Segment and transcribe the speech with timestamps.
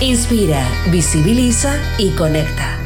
[0.00, 2.76] Inspira, visibiliza y conecta.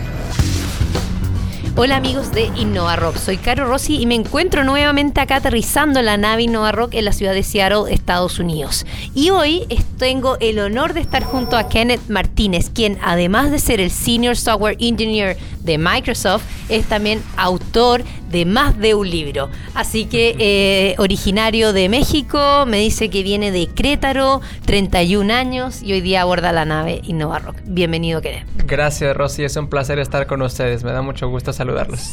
[1.74, 6.16] Hola amigos de Innova Rock, soy Caro Rossi y me encuentro nuevamente acá aterrizando la
[6.16, 8.86] nave Innova Rock en la ciudad de Seattle, Estados Unidos.
[9.12, 9.66] Y hoy
[10.00, 14.34] tengo el honor de estar junto a Kenneth Martínez, quien además de ser el Senior
[14.34, 19.50] Software Engineer de Microsoft, es también autor de más de un libro.
[19.74, 25.92] Así que eh, originario de México, me dice que viene de Crétaro, 31 años y
[25.92, 27.56] hoy día aborda la nave Innova Rock.
[27.66, 28.46] Bienvenido, Kenneth.
[28.64, 29.44] Gracias, Rosy.
[29.44, 30.82] Es un placer estar con ustedes.
[30.82, 32.10] Me da mucho gusto saludarlos.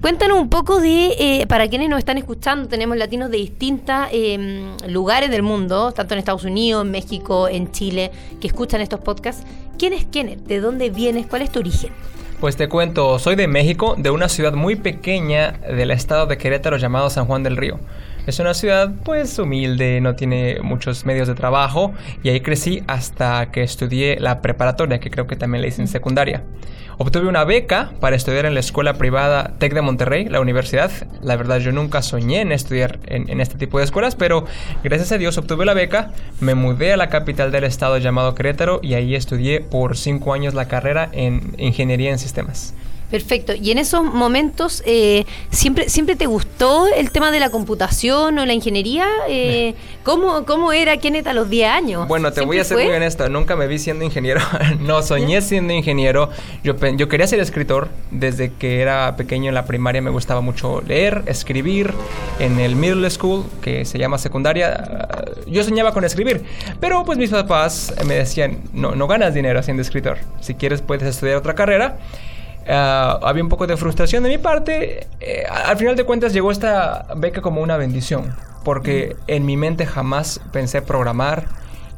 [0.00, 4.76] Cuéntanos un poco de, eh, para quienes nos están escuchando, tenemos latinos de distintos em,
[4.86, 9.44] lugares del mundo, tanto en Estados Unidos, en México, en Chile, que escuchan estos podcasts.
[9.78, 10.40] ¿Quién es Kenneth?
[10.40, 11.26] ¿De dónde vienes?
[11.26, 11.90] ¿Cuál es tu origen?
[12.40, 16.76] Pues te cuento, soy de México, de una ciudad muy pequeña del estado de Querétaro
[16.76, 17.80] llamado San Juan del Río.
[18.28, 23.50] Es una ciudad pues humilde, no tiene muchos medios de trabajo y ahí crecí hasta
[23.50, 26.44] que estudié la preparatoria, que creo que también le hice en secundaria.
[26.98, 30.90] Obtuve una beca para estudiar en la escuela privada TEC de Monterrey, la universidad.
[31.22, 34.44] La verdad yo nunca soñé en estudiar en este tipo de escuelas, pero
[34.84, 38.80] gracias a Dios obtuve la beca, me mudé a la capital del estado llamado Querétaro
[38.82, 42.74] y ahí estudié por cinco años la carrera en ingeniería en sistemas.
[43.10, 43.54] Perfecto.
[43.54, 48.44] Y en esos momentos, eh, ¿siempre, ¿siempre te gustó el tema de la computación o
[48.44, 49.06] la ingeniería?
[49.28, 52.08] Eh, ¿cómo, ¿Cómo era Kenneth a los 10 años?
[52.08, 53.26] Bueno, te voy a ser muy honesto.
[53.30, 54.42] Nunca me vi siendo ingeniero.
[54.80, 56.28] no, soñé siendo ingeniero.
[56.62, 57.88] Yo, yo quería ser escritor.
[58.10, 61.94] Desde que era pequeño en la primaria me gustaba mucho leer, escribir.
[62.38, 65.08] En el middle school, que se llama secundaria,
[65.46, 66.44] yo soñaba con escribir.
[66.78, 70.18] Pero pues mis papás me decían, no, no ganas dinero siendo escritor.
[70.40, 71.98] Si quieres puedes estudiar otra carrera.
[72.68, 75.06] Uh, había un poco de frustración de mi parte.
[75.20, 79.22] Eh, al final de cuentas llegó esta beca como una bendición, porque mm.
[79.28, 81.46] en mi mente jamás pensé programar.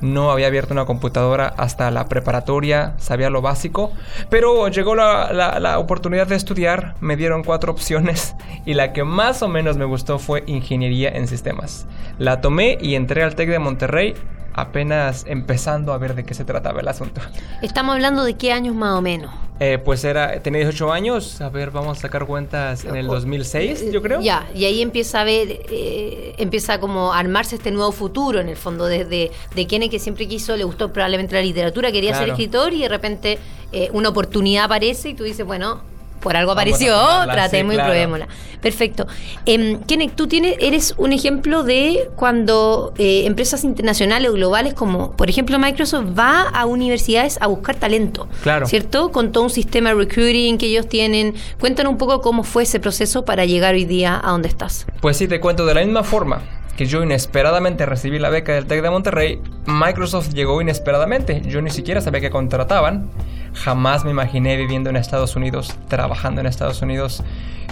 [0.01, 3.93] No había abierto una computadora hasta la preparatoria, sabía lo básico,
[4.31, 9.05] pero llegó la, la, la oportunidad de estudiar, me dieron cuatro opciones y la que
[9.05, 11.87] más o menos me gustó fue ingeniería en sistemas.
[12.19, 14.15] La tomé y entré al TEC de Monterrey
[14.53, 17.21] apenas empezando a ver de qué se trataba el asunto.
[17.63, 19.31] Estamos hablando de qué años más o menos.
[19.63, 23.93] Eh, pues era, tenía 18 años, a ver, vamos a sacar cuentas en el 2006,
[23.93, 24.23] yo creo.
[24.23, 28.49] Ya, y ahí empieza a ver, eh, empieza como a armarse este nuevo futuro en
[28.49, 32.31] el fondo, desde de, de que siempre quiso, le gustó probablemente la literatura, quería ser
[32.31, 33.39] escritor y de repente
[33.73, 35.83] eh, una oportunidad aparece y tú dices, bueno,
[36.21, 38.29] por algo apareció, tratemos y probémosla.
[38.61, 39.07] Perfecto.
[39.47, 39.79] Eh,
[40.15, 45.59] tú tienes, eres un ejemplo de cuando eh, empresas internacionales o globales como, por ejemplo,
[45.59, 48.29] Microsoft va a universidades a buscar talento.
[48.43, 48.67] Claro.
[48.67, 49.11] ¿Cierto?
[49.13, 51.35] Con todo un sistema de recruiting que ellos tienen.
[51.59, 54.87] Cuéntanos un poco cómo fue ese proceso para llegar hoy día a donde estás.
[55.01, 56.43] Pues sí, te cuento de la misma forma
[56.81, 61.43] que yo inesperadamente recibí la beca del TEC de Monterrey, Microsoft llegó inesperadamente.
[61.45, 63.11] Yo ni siquiera sabía que contrataban.
[63.55, 67.23] Jamás me imaginé viviendo en Estados Unidos, trabajando en Estados Unidos.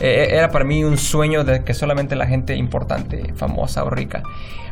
[0.01, 3.91] Eh, eh, era para mí un sueño de que solamente la gente importante, famosa o
[3.91, 4.23] rica.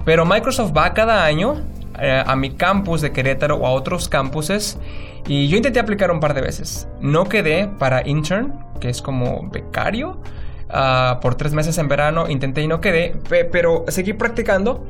[0.05, 1.63] Pero Microsoft va cada año
[1.99, 4.79] eh, a mi campus de Querétaro o a otros campuses
[5.27, 6.89] y yo intenté aplicar un par de veces.
[7.01, 10.21] No quedé para intern, que es como becario,
[10.69, 12.29] ah, por tres meses en verano.
[12.29, 13.17] Intenté y no quedé,
[13.51, 14.87] pero seguí practicando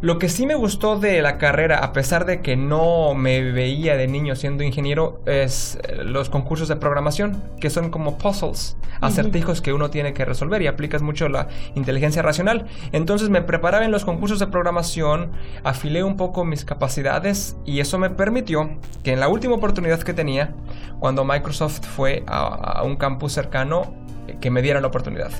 [0.00, 3.96] lo que sí me gustó de la carrera, a pesar de que no me veía
[3.96, 9.62] de niño siendo ingeniero, es eh, los concursos de programación, que son como puzzles, acertijos
[9.62, 12.66] que uno tiene que resolver y aplicas mucho la inteligencia racional.
[12.92, 15.32] Entonces me preparaba en los concursos de programación,
[15.62, 18.70] afilé un poco mis capacidades y eso me permitió
[19.02, 20.54] que en la última oportunidad que tenía,
[20.98, 23.94] cuando Microsoft fue a, a un campus cercano,
[24.40, 25.30] que me dieran la oportunidad.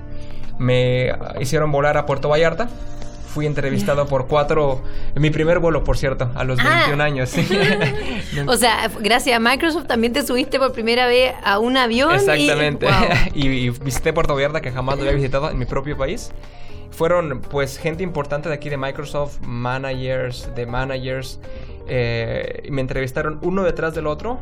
[0.58, 2.68] Me hicieron volar a Puerto Vallarta
[3.34, 4.80] fui entrevistado por cuatro,
[5.16, 7.04] mi primer vuelo, por cierto, a los 21 ah.
[7.04, 7.34] años.
[8.46, 12.14] o sea, gracias a Microsoft también te subiste por primera vez a un avión.
[12.14, 12.86] Exactamente.
[13.34, 16.30] Y, visité Puerto Vallarta, que jamás lo había visitado en mi propio país.
[16.92, 21.40] Fueron pues gente importante de aquí de Microsoft, managers, de managers.
[21.88, 24.38] Eh, me entrevistaron uno detrás del otro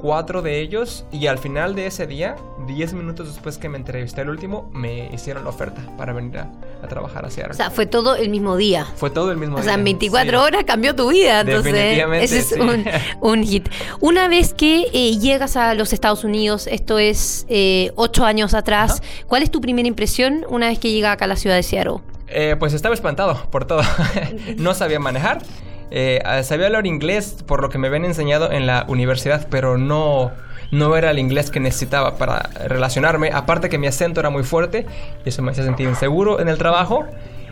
[0.00, 2.36] cuatro de ellos y al final de ese día,
[2.66, 6.50] 10 minutos después que me entrevisté el último, me hicieron la oferta para venir a,
[6.82, 7.52] a trabajar a Seattle.
[7.52, 8.86] O sea, fue todo el mismo día.
[8.96, 9.64] Fue todo el mismo O día.
[9.66, 10.44] sea, en 24 sí.
[10.46, 11.40] horas cambió tu vida.
[11.40, 12.60] Entonces, Definitivamente, ese es sí.
[12.60, 12.84] un,
[13.20, 13.68] un hit.
[14.00, 19.02] Una vez que eh, llegas a los Estados Unidos, esto es eh, ocho años atrás,
[19.26, 21.98] ¿cuál es tu primera impresión una vez que llegas acá a la ciudad de Seattle?
[22.28, 23.82] Eh, pues estaba espantado por todo.
[24.58, 25.42] no sabía manejar.
[25.90, 29.78] Eh, ah, sabía hablar inglés por lo que me habían enseñado en la universidad, pero
[29.78, 30.32] no,
[30.70, 33.30] no era el inglés que necesitaba para relacionarme.
[33.32, 34.86] Aparte que mi acento era muy fuerte
[35.24, 37.06] y eso me hacía sentir inseguro en el trabajo.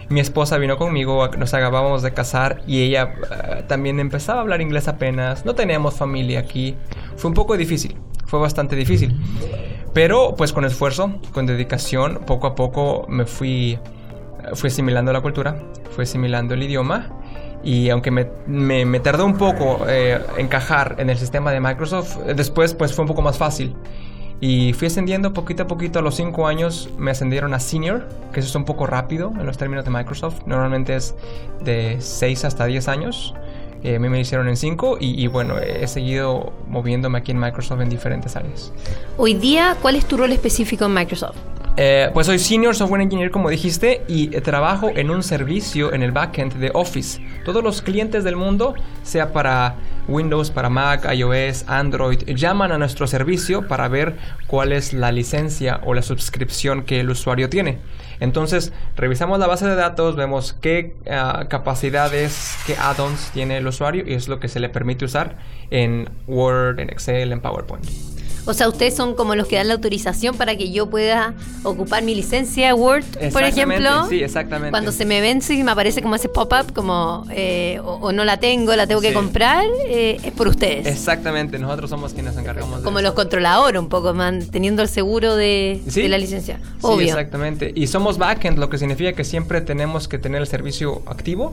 [0.09, 4.61] Mi esposa vino conmigo, nos acabábamos de casar y ella ah, también empezaba a hablar
[4.61, 5.45] inglés apenas.
[5.45, 6.77] No teníamos familia aquí.
[7.17, 7.97] Fue un poco difícil,
[8.27, 9.17] fue bastante difícil.
[9.95, 13.79] Pero pues con esfuerzo, con dedicación, poco a poco me fui
[14.55, 15.57] fui asimilando la cultura,
[15.91, 17.09] fui asimilando el idioma
[17.67, 22.17] y aunque me, me, me tardó un poco eh, encajar en el sistema de Microsoft,
[22.25, 23.75] eh, después pues fue un poco más fácil.
[24.41, 28.39] Y fui ascendiendo poquito a poquito, a los 5 años me ascendieron a senior, que
[28.39, 31.17] eso es un poco rápido en los términos de Microsoft, normalmente es
[31.61, 33.35] de 6 hasta 10 años.
[33.83, 37.41] Eh, a mí me hicieron en 5 y, y bueno, he seguido moviéndome aquí en
[37.41, 38.73] Microsoft en diferentes áreas.
[39.17, 41.37] Hoy día, ¿cuál es tu rol específico en Microsoft?
[41.79, 46.11] Eh, pues soy Senior Software Engineer, como dijiste, y trabajo en un servicio en el
[46.11, 47.21] backend de Office.
[47.45, 49.75] Todos los clientes del mundo, sea para
[50.09, 55.81] Windows, para Mac, iOS, Android, llaman a nuestro servicio para ver cuál es la licencia
[55.85, 57.79] o la suscripción que el usuario tiene.
[58.21, 64.05] Entonces, revisamos la base de datos, vemos qué ah, capacidades, qué add-ons tiene el usuario
[64.07, 65.37] y es lo que se le permite usar
[65.71, 68.16] en Word, en Excel, en PowerPoint.
[68.47, 71.35] O sea, ustedes son como los que dan la autorización para que yo pueda
[71.65, 74.07] ocupar mi licencia Word, por ejemplo.
[74.09, 74.71] sí, exactamente.
[74.71, 78.25] Cuando se me vence y me aparece como ese pop-up, como eh, o, o no
[78.25, 80.87] la tengo, la tengo que comprar, eh, es por ustedes.
[80.87, 85.35] Exactamente, nosotros somos quienes nos encargamos de como los controladores, un poco, manteniendo el seguro
[85.37, 86.03] de, Sí.
[86.03, 86.61] de la licencia.
[86.81, 87.73] Sí, exactamente.
[87.75, 91.53] Y somos backend, lo que significa que siempre tenemos que tener el servicio activo.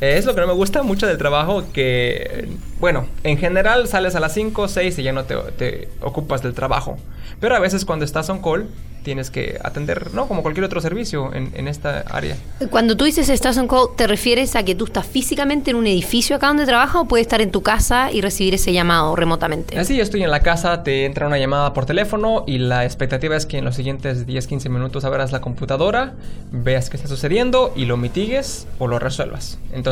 [0.00, 2.48] Eh, es lo que no me gusta mucho del trabajo, que, eh,
[2.80, 6.54] bueno, en general sales a las 5, 6 y ya no te, te ocupas del
[6.54, 6.98] trabajo.
[7.40, 8.68] Pero a veces cuando estás on call,
[9.06, 10.26] tienes que atender, ¿no?
[10.26, 12.36] Como cualquier otro servicio en, en esta área.
[12.70, 15.86] Cuando tú dices estás on call, ¿te refieres a que tú estás físicamente en un
[15.86, 19.78] edificio acá donde trabajas o puedes estar en tu casa y recibir ese llamado remotamente?
[19.78, 23.36] Así, yo estoy en la casa, te entra una llamada por teléfono y la expectativa
[23.36, 26.14] es que en los siguientes 10, 15 minutos abras la computadora,
[26.50, 29.60] veas qué está sucediendo y lo mitigues o lo resuelvas.
[29.72, 29.85] Entonces,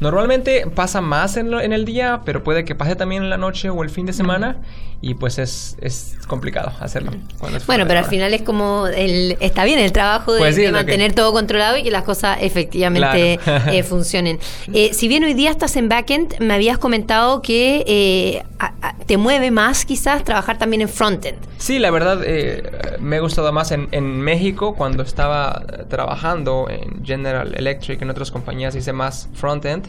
[0.00, 3.36] normalmente pasa más en, lo- en el día, pero puede que pase también en la
[3.38, 4.56] noche o el fin de semana
[5.02, 7.12] y pues es, es complicado hacerlo.
[7.38, 10.54] cuando es Bueno, pero al final es como el, está bien el trabajo de, Pues
[10.56, 13.72] sí, de lo que- mantener todo controlado y que las cosas efectivamente Claro.
[13.72, 14.38] eh, funcionen.
[14.74, 18.94] Eh, si bien hoy día estás en backend, me habías comentado que eh, a- a-
[19.06, 21.38] te mueve más quizás trabajar también en frontend.
[21.58, 22.62] Sí, la verdad eh,
[23.00, 28.30] me ha gustado más en, en México cuando estaba trabajando en General Electric, en otras
[28.30, 29.86] compañías hice más frontend.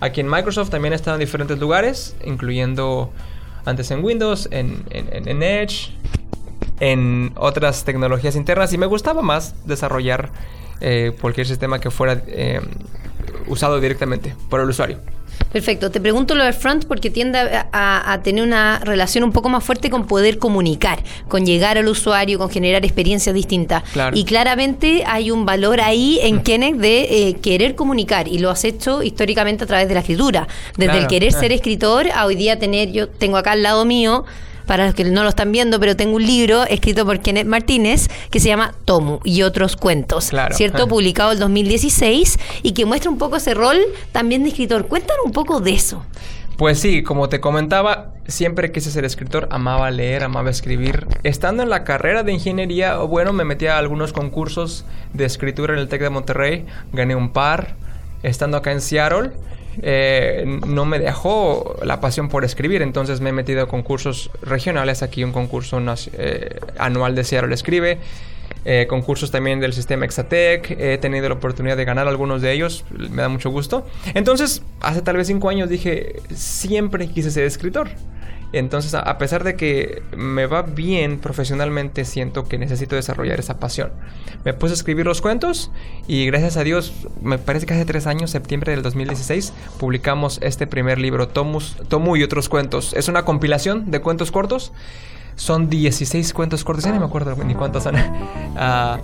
[0.00, 3.12] Aquí en Microsoft también estado en diferentes lugares, incluyendo
[3.64, 5.92] antes en Windows, en Edge,
[6.80, 10.30] en otras tecnologías internas y me gustaba más desarrollar
[10.80, 12.60] eh, cualquier sistema que fuera eh,
[13.46, 14.98] usado directamente por el usuario.
[15.56, 15.90] Perfecto.
[15.90, 19.48] Te pregunto lo del front porque tiende a, a- a tener una relación un poco
[19.48, 20.98] más fuerte con poder comunicar,
[21.28, 23.82] con llegar al usuario, con generar experiencias distintas.
[23.94, 24.14] Claro.
[24.14, 28.64] Y claramente hay un valor ahí en Kenneth de eh, querer comunicar y lo has
[28.64, 30.46] hecho históricamente a través de la escritura.
[30.76, 31.08] Desde el Claro.
[31.08, 34.26] querer ser escritor a hoy día tener, yo tengo acá al lado mío
[34.66, 38.08] para los que no lo están viendo, pero tengo un libro escrito por Kenneth Martínez
[38.30, 40.54] que se llama Tomu y otros cuentos, Claro.
[40.54, 40.88] ¿cierto?
[40.88, 43.78] Publicado el 2016 y que muestra un poco ese rol
[44.12, 44.86] también de escritor.
[44.86, 46.04] Cuéntanos un poco de eso.
[46.56, 51.06] Pues sí, como te comentaba, siempre quise ser escritor, amaba leer, amaba escribir.
[51.22, 55.80] Estando en la carrera de ingeniería, bueno, me metí a algunos concursos de escritura en
[55.80, 57.74] el TEC de Monterrey, gané un par.
[58.22, 59.32] Estando acá en Seattle,
[59.82, 65.02] eh, no me dejó la pasión por escribir, entonces me he metido a concursos regionales,
[65.02, 65.80] aquí un concurso
[66.12, 67.98] eh, anual de Seattle Escribe.
[68.64, 70.72] eh, concursos también del sistema Exatec.
[70.72, 72.84] He tenido la oportunidad de ganar algunos de ellos.
[72.90, 73.86] Me da mucho gusto.
[74.14, 77.88] Entonces, hace tal vez cinco años dije, siempre quise ser escritor.
[78.52, 83.90] Entonces, a- pesar de que me va bien profesionalmente, siento que necesito desarrollar esa pasión.
[84.44, 85.70] Me puse a escribir los cuentos
[86.06, 90.66] y gracias a Dios, me parece que hace tres años, septiembre del 2016, publicamos este
[90.66, 92.92] primer libro, Tomus, Tomu y otros cuentos.
[92.94, 94.72] Es una compilación de cuentos cortos.
[95.34, 97.96] Son 16 cuentos cortos, ya no me acuerdo ni cuántos son.
[98.58, 98.98] Ah,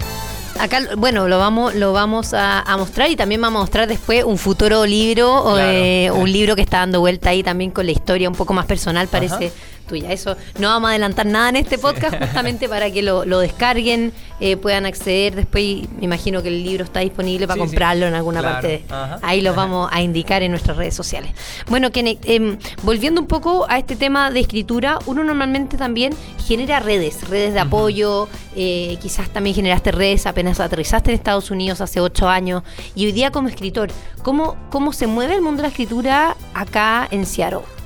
[0.60, 4.22] Acá, bueno, lo vamos, lo vamos a, a mostrar y también vamos a mostrar después
[4.24, 5.58] un futuro libro, Claro.
[5.72, 8.66] eh, un libro que está dando vuelta ahí también con la historia un poco más
[8.66, 9.54] personal, parece Ajá.
[9.92, 10.10] Tuya.
[10.10, 14.56] Eso no vamos a adelantar nada en este podcast justamente para que lo, descarguen, eh,
[14.56, 15.34] puedan acceder.
[15.34, 18.84] Después me imagino que el libro está disponible para comprarlo en alguna parte.
[19.20, 21.32] Ahí lo vamos a indicar en nuestras redes sociales.
[21.68, 26.14] Bueno, Kenneth, em, volviendo un poco a este tema de escritura, uno normalmente también
[26.46, 31.80] genera redes, redes de apoyo, eh, quizás también generaste redes apenas aterrizaste en Estados Unidos
[31.80, 32.62] hace ocho años
[32.94, 33.90] y hoy día como escritor,
[34.22, 37.81] ¿cómo, cómo se mueve el mundo de la escritura acá en Seattle?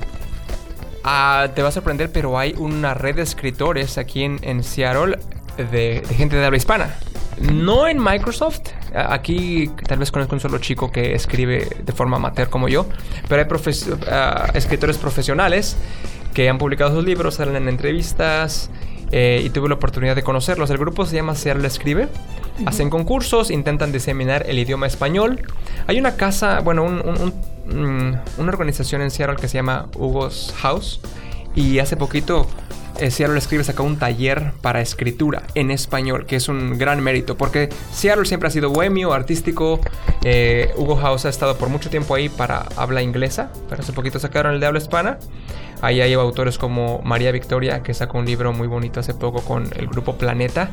[1.09, 5.17] Ah, te va a sorprender, pero hay una red de escritores aquí en, Seattle
[5.71, 6.97] de, gente de habla hispana.
[7.39, 8.71] No en Microsoft.
[8.93, 12.87] Aquí tal vez conozco un solo chico que escribe de forma amateur como yo.
[13.29, 13.73] Pero hay
[14.11, 15.77] ah, escritores profesionales
[16.33, 18.69] que han publicado sus libros, salen en entrevistas
[19.13, 20.69] eh, y tuve la oportunidad de conocerlos.
[20.71, 22.09] El grupo se llama Seattle Escribe.
[22.65, 25.41] Hacen concursos, intentan diseminar el idioma español.
[25.87, 27.01] Hay una casa, bueno,
[27.67, 30.99] mm, una organización en Seattle que se llama Hugo's House.
[31.55, 32.47] Y hace poquito
[32.99, 37.37] eh, Seattle Escribe sacó un taller para escritura en español, que es un gran mérito,
[37.37, 39.79] porque Seattle siempre ha sido bohemio, artístico.
[40.23, 44.19] Eh, Hugo House ha estado por mucho tiempo ahí para habla inglesa, pero hace poquito
[44.19, 45.19] sacaron el de habla hispana.
[45.81, 49.69] Ahí hay autores como María Victoria, que sacó un libro muy bonito hace poco con
[49.75, 50.71] el grupo Planeta.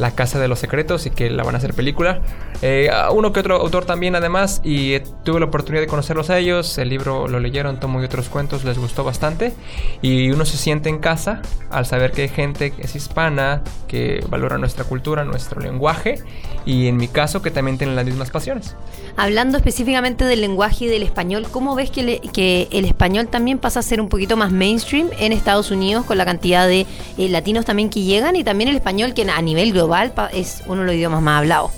[0.00, 2.22] La Casa de los Secretos y que la van a hacer película.
[2.62, 6.78] Eh, uno que otro autor también además y tuve la oportunidad de conocerlos a ellos.
[6.78, 9.52] El libro lo leyeron, tomo y otros cuentos, les gustó bastante.
[10.00, 14.24] Y uno se siente en casa al saber que hay gente que es hispana, que
[14.28, 16.18] valora nuestra cultura, nuestro lenguaje
[16.64, 18.76] y en mi caso que también tienen las mismas pasiones.
[19.18, 23.80] Hablando específicamente del lenguaje y del español, ¿cómo ves que, que el español también pasa
[23.80, 26.86] a ser un poquito más mainstream en Estados Unidos con la cantidad de
[27.18, 29.89] eh, latinos también que llegan y también el español que a nivel global
[30.32, 31.72] es uno de los idiomas más hablados.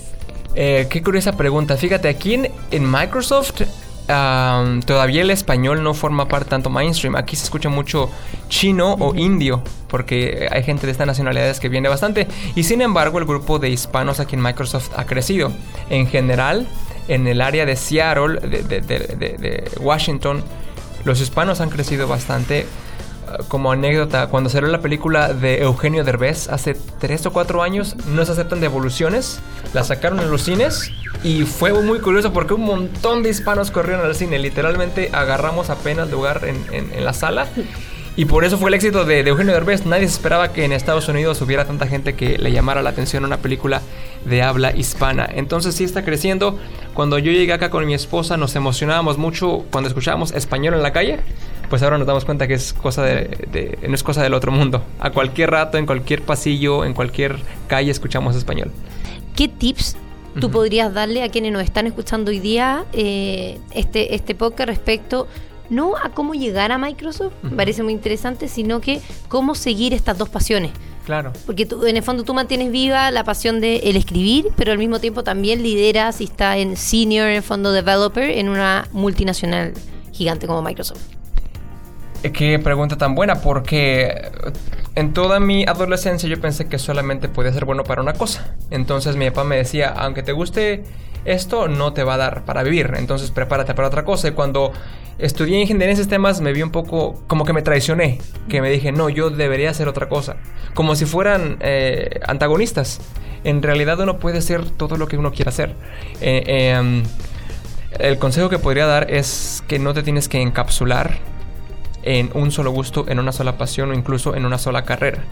[0.54, 1.76] Eh, qué curiosa pregunta.
[1.76, 2.34] Fíjate, aquí
[2.70, 3.62] en, Microsoft
[4.86, 7.16] todavía el español no forma parte tanto mainstream.
[7.16, 8.10] Aquí se escucha mucho
[8.48, 12.28] chino o indio, porque hay gente de estas nacionalidades que viene bastante.
[12.54, 15.50] Y sin embargo, el grupo de hispanos aquí en Microsoft ha crecido.
[15.88, 16.66] En general,
[17.08, 20.44] en el área de Seattle, de Washington,
[21.04, 22.66] los hispanos han crecido bastante
[23.48, 28.24] como anécdota, cuando salió la película de Eugenio Derbez hace 3 o 4 años, no
[28.24, 29.40] se aceptan devoluciones,
[29.74, 30.90] la sacaron en los cines
[31.22, 36.10] y fue muy curioso porque un montón de hispanos corrieron al cine, literalmente agarramos apenas
[36.10, 37.46] lugar en, la sala.
[38.14, 39.86] Y por eso fue el éxito de, Eugenio Derbez.
[39.86, 43.38] Nadie esperaba que en Estados Unidos hubiera tanta gente que le llamara la atención una
[43.38, 43.80] película
[44.26, 45.26] de habla hispana.
[45.32, 46.58] Entonces sí está creciendo.
[46.92, 50.92] Cuando yo llegué acá con mi esposa nos emocionábamos mucho cuando escuchábamos español en la
[50.92, 51.20] calle
[51.72, 54.82] pues ahora nos damos cuenta que es cosa de, no es cosa del otro mundo.
[54.98, 58.70] A cualquier rato, en cualquier pasillo, en cualquier calle escuchamos español.
[59.34, 59.96] ¿Qué tips
[60.38, 65.28] tú podrías darle a quienes nos están escuchando hoy día eh, este, este podcast respecto
[65.70, 70.18] no a cómo llegar a Microsoft, me parece muy interesante, sino que cómo seguir estas
[70.18, 70.72] dos pasiones?
[71.06, 71.32] Claro.
[71.46, 74.78] Porque tú, en el fondo tú mantienes viva la pasión de el escribir, pero al
[74.78, 79.72] mismo tiempo también lideras y está en senior, en fondo developer, en una multinacional
[80.12, 81.21] gigante como Microsoft.
[82.30, 84.30] Qué pregunta tan buena, porque
[84.94, 88.54] en toda mi adolescencia yo pensé que solamente podía ser bueno para una cosa.
[88.70, 90.84] Entonces mi papá me decía, aunque te guste
[91.24, 92.92] esto, no te va a dar para vivir.
[92.96, 94.28] Entonces prepárate para otra cosa.
[94.28, 94.72] Y cuando
[95.18, 98.18] estudié ingeniería en sistemas me vi un poco como que me traicioné.
[98.48, 100.36] Que me dije, no, yo debería hacer otra cosa.
[100.74, 103.00] Como si fueran eh, antagonistas.
[103.42, 105.74] En realidad uno puede ser todo lo que uno quiera hacer.
[106.20, 107.02] Eh, em,
[107.98, 111.31] el consejo que podría dar es que no te tienes que encapsular
[112.02, 115.22] en un solo gusto, en una sola pasión o incluso en una sola carrera.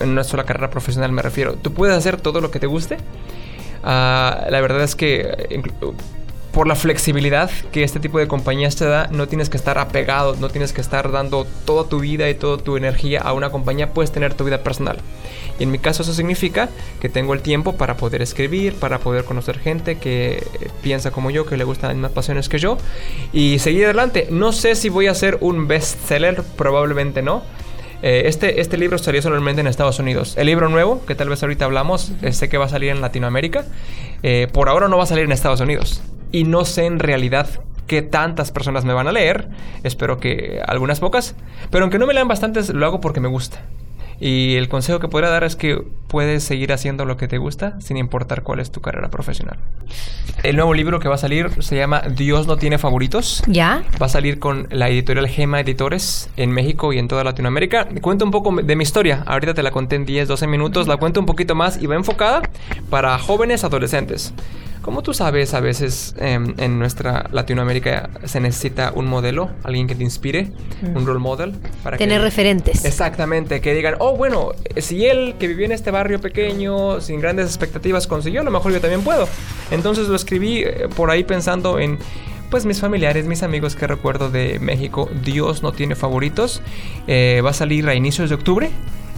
[0.00, 1.54] En una sola carrera profesional me refiero.
[1.54, 2.98] Tú puedes hacer todo lo que te guste.
[3.82, 5.62] Ah, la verdad es que
[6.56, 10.36] por la flexibilidad que este tipo de compañías te da, no tienes que estar apegado,
[10.36, 13.92] no tienes que estar dando toda tu vida y toda tu energía a una compañía,
[13.92, 14.96] puedes tener tu vida personal.
[15.58, 19.24] Y en mi caso eso significa que tengo el tiempo para poder escribir, para poder
[19.24, 20.46] conocer gente que
[20.80, 22.78] piensa como yo, que le gustan las mismas pasiones que yo
[23.34, 24.28] y seguir adelante.
[24.30, 27.42] No sé si voy a ser un bestseller, probablemente no.
[28.00, 30.38] Eh, este, este libro salió solamente en Estados Unidos.
[30.38, 33.66] El libro nuevo, que tal vez ahorita hablamos, sé que va a salir en Latinoamérica.
[34.22, 36.00] Eh, por ahora no va a salir en Estados Unidos
[36.32, 37.48] y no sé en realidad
[37.86, 39.48] qué tantas personas me van a leer.
[39.82, 41.34] Espero que algunas pocas.
[41.70, 43.62] Pero aunque no me lean bastantes, lo hago porque me gusta.
[44.18, 47.78] Y el consejo que podría dar es que puedes seguir haciendo lo que te gusta
[47.80, 49.58] sin importar cuál es tu carrera profesional.
[50.42, 53.42] El nuevo libro que va a salir se llama Dios no tiene favoritos.
[53.46, 53.84] ¿Ya?
[54.00, 57.88] Va a salir con la editorial Gema Editores en México y en toda Latinoamérica.
[58.00, 59.22] Cuento un poco de mi historia.
[59.26, 60.88] Ahorita te la conté en 10, 12 minutos.
[60.88, 62.42] La cuento un poquito más y va enfocada
[62.88, 64.32] para jóvenes adolescentes
[64.86, 69.96] Como tú sabes, a veces em, en nuestra Latinoamérica se necesita un modelo, alguien que
[69.96, 70.52] te inspire,
[70.94, 71.54] un role model.
[71.82, 72.84] Para Tener referentes.
[72.84, 77.46] Exactamente, que digan, oh, bueno, si él que vivió en este barrio pequeño, sin grandes
[77.46, 79.26] expectativas, consiguió, a lo mejor yo también puedo.
[79.72, 81.98] Entonces lo escribí eh, por ahí pensando en
[82.48, 86.62] pues mis familiares, mis amigos que recuerdo de México, Dios no tiene favoritos.
[87.08, 88.70] Eh, va a salir a inicios de octubre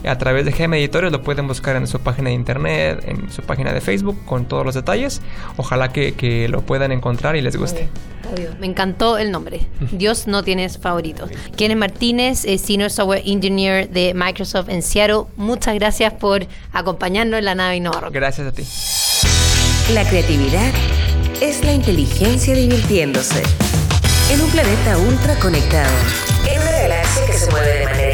[0.05, 1.11] a través de GM Editores.
[1.11, 4.65] Lo pueden buscar en su página de internet, en su página de Facebook, con todos
[4.65, 5.21] los detalles.
[5.57, 7.89] Ojalá que, lo puedan encontrar y les guste.
[8.59, 9.61] Me encantó el nombre.
[9.91, 11.29] Dios no tienes favoritos.
[11.57, 15.23] Kenneth Martínez, Senior Software Engineer de Microsoft en Seattle.
[15.35, 18.63] Muchas gracias por acompañarnos en la nave Innova Gracias a ti.
[19.93, 20.71] La creatividad
[21.41, 23.41] es la inteligencia divirtiéndose.
[24.31, 25.89] En un planeta ultra conectado.
[26.47, 28.08] En una galaxia que se mueve de manera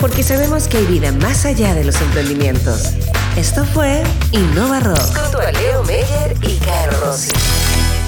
[0.00, 2.94] Porque sabemos que hay vida más allá de los emprendimientos.
[3.36, 4.02] Esto fue
[4.32, 4.98] Innova Rock.
[5.14, 7.32] Junto a Leo Meyer y Caro Rossi.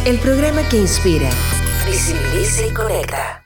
[0.06, 1.28] El programa que inspira,
[1.86, 3.41] visibiliza y conecta.